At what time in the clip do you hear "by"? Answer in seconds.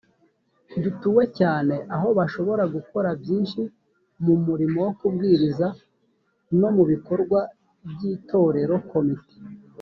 7.91-8.01